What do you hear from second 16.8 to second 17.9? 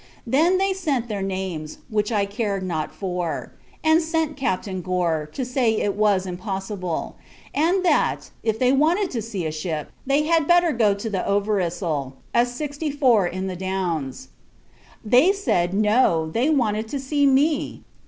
to see me.